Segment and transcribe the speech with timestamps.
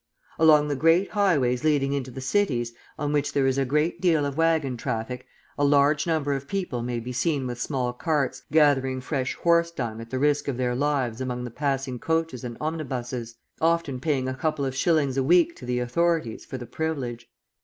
[0.39, 4.25] Along the great highways leading into the cities, on which there is a great deal
[4.25, 5.27] of waggon traffic,
[5.59, 10.01] a large number of people may be seen with small carts, gathering fresh horse dung
[10.01, 14.33] at the risk of their lives among the passing coaches and omnibuses, often paying a
[14.33, 17.29] couple of shillings a week to the authorities for the privilege.